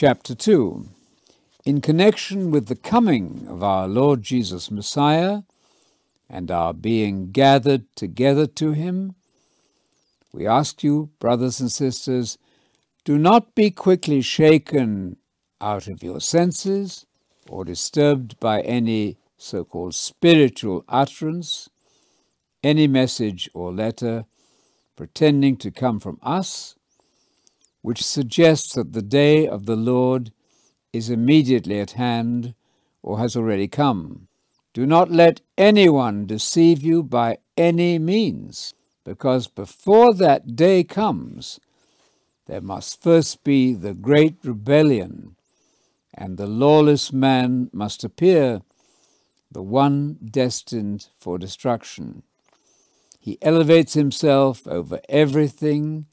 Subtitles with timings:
[0.00, 0.88] Chapter 2
[1.66, 5.42] In connection with the coming of our Lord Jesus Messiah
[6.26, 9.14] and our being gathered together to him,
[10.32, 12.38] we ask you, brothers and sisters,
[13.04, 15.18] do not be quickly shaken
[15.60, 17.04] out of your senses
[17.50, 21.68] or disturbed by any so called spiritual utterance,
[22.64, 24.24] any message or letter
[24.96, 26.74] pretending to come from us,
[27.82, 30.32] which suggests that the day of the Lord
[30.92, 32.54] is immediately at hand
[33.02, 34.28] or has already come.
[34.72, 38.74] Do not let anyone deceive you by any means,
[39.04, 41.58] because before that day comes,
[42.46, 45.36] there must first be the great rebellion,
[46.14, 48.62] and the lawless man must appear,
[49.50, 52.22] the one destined for destruction.
[53.18, 56.06] He elevates himself over everything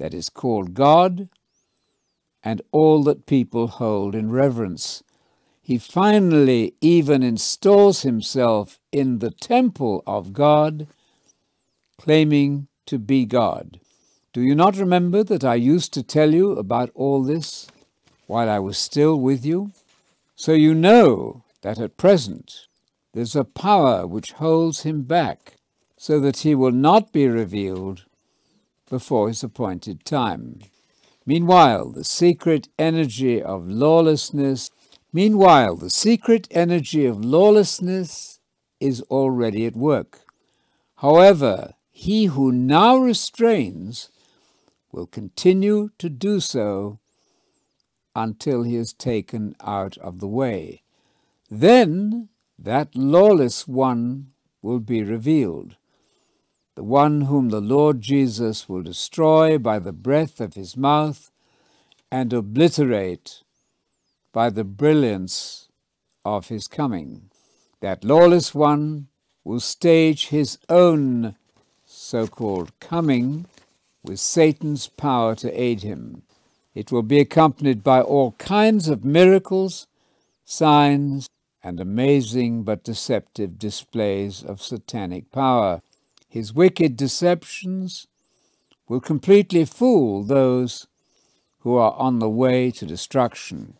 [0.00, 1.28] that is called God
[2.42, 5.02] and all that people hold in reverence.
[5.60, 10.86] He finally even installs himself in the temple of God,
[11.98, 13.78] claiming to be God.
[14.32, 17.68] Do you not remember that I used to tell you about all this
[18.26, 19.72] while I was still with you?
[20.34, 22.66] So you know that at present
[23.12, 25.56] there's a power which holds him back,
[25.98, 28.06] so that he will not be revealed
[28.90, 30.60] before his appointed time.
[31.24, 34.70] Meanwhile, the secret energy of lawlessness,
[35.12, 38.40] meanwhile, the secret energy of lawlessness
[38.80, 40.20] is already at work.
[40.96, 44.10] However, he who now restrains
[44.92, 46.98] will continue to do so
[48.14, 50.82] until he is taken out of the way.
[51.50, 55.76] Then that lawless one will be revealed,
[56.80, 61.30] the one whom the Lord Jesus will destroy by the breath of his mouth
[62.10, 63.42] and obliterate
[64.32, 65.68] by the brilliance
[66.24, 67.28] of his coming.
[67.80, 69.08] That lawless one
[69.44, 71.34] will stage his own
[71.84, 73.44] so called coming
[74.02, 76.22] with Satan's power to aid him.
[76.74, 79.86] It will be accompanied by all kinds of miracles,
[80.46, 81.28] signs,
[81.62, 85.82] and amazing but deceptive displays of satanic power.
[86.30, 88.06] His wicked deceptions
[88.88, 90.86] will completely fool those
[91.58, 93.74] who are on the way to destruction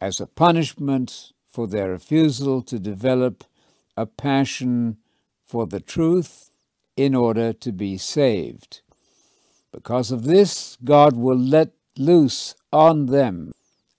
[0.00, 3.42] as a punishment for their refusal to develop
[3.96, 4.98] a passion
[5.44, 6.52] for the truth
[6.96, 8.80] in order to be saved.
[9.72, 13.50] Because of this, God will let loose on them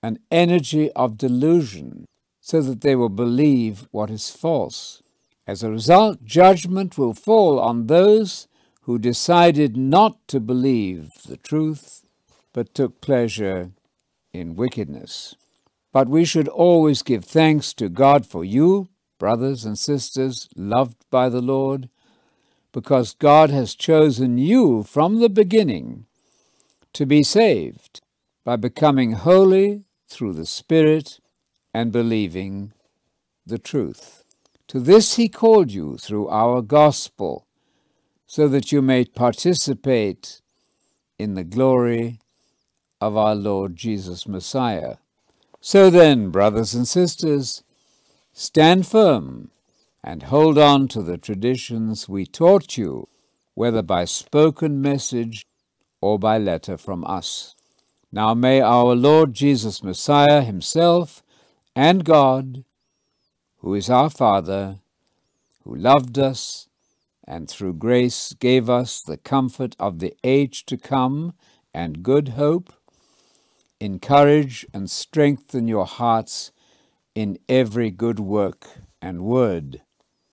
[0.00, 2.06] an energy of delusion
[2.40, 5.01] so that they will believe what is false.
[5.46, 8.46] As a result, judgment will fall on those
[8.82, 12.04] who decided not to believe the truth
[12.52, 13.70] but took pleasure
[14.32, 15.34] in wickedness.
[15.92, 18.88] But we should always give thanks to God for you,
[19.18, 21.88] brothers and sisters, loved by the Lord,
[22.72, 26.06] because God has chosen you from the beginning
[26.94, 28.00] to be saved
[28.44, 31.20] by becoming holy through the Spirit
[31.74, 32.72] and believing
[33.46, 34.21] the truth.
[34.68, 37.46] To this he called you through our gospel,
[38.26, 40.40] so that you may participate
[41.18, 42.20] in the glory
[43.00, 44.96] of our Lord Jesus Messiah.
[45.60, 47.62] So then, brothers and sisters,
[48.32, 49.50] stand firm
[50.02, 53.08] and hold on to the traditions we taught you,
[53.54, 55.46] whether by spoken message
[56.00, 57.54] or by letter from us.
[58.10, 61.22] Now may our Lord Jesus Messiah himself
[61.74, 62.64] and God,
[63.62, 64.80] who is our Father,
[65.62, 66.68] who loved us
[67.26, 71.32] and through grace gave us the comfort of the age to come
[71.72, 72.72] and good hope,
[73.80, 76.50] encourage and strengthen your hearts
[77.14, 78.66] in every good work
[79.00, 79.80] and word